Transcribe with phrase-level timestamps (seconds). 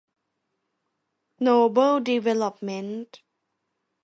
[1.41, 3.17] โนเบิล ดีเวลลอปเมนท์